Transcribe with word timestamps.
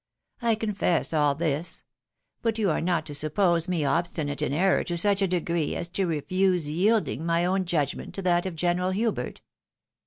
I 0.41 0.55
confess 0.55 1.13
all 1.13 1.35
this. 1.35 1.83
But 2.41 2.57
you 2.57 2.71
are 2.71 2.81
not 2.81 3.05
to 3.05 3.13
suppose 3.13 3.67
me 3.67 3.85
obstinate 3.85 4.41
in 4.41 4.51
error 4.51 4.83
to 4.85 4.97
such 4.97 5.21
a 5.21 5.27
degree 5.27 5.75
as 5.75 5.89
to 5.89 6.07
refuse 6.07 6.67
yielding 6.67 7.23
my 7.23 7.45
own 7.45 7.65
judg 7.65 7.93
ment 7.95 8.15
to 8.15 8.23
that 8.23 8.47
of 8.47 8.55
General 8.55 8.89
Hubert. 8.89 9.41